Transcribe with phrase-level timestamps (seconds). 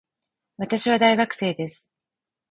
[0.57, 1.91] 私は大学生です